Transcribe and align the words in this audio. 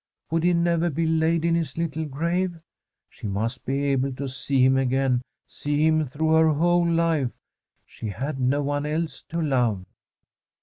Would 0.31 0.41
he 0.43 0.53
never 0.53 0.89
be 0.89 1.05
laid 1.05 1.45
in 1.45 1.53
his 1.53 1.77
little 1.77 2.05
grave? 2.05 2.57
She 3.07 3.27
must 3.27 3.67
be 3.67 3.83
able 3.83 4.11
to 4.13 4.27
see 4.27 4.65
him 4.65 4.75
again, 4.75 5.21
see 5.47 5.85
him 5.85 6.07
through 6.07 6.31
her 6.31 6.53
whole 6.53 6.89
life; 6.89 7.29
she 7.85 8.07
had 8.07 8.39
no 8.39 8.63
one 8.63 8.87
else 8.87 9.21
to 9.29 9.39
love. 9.39 9.85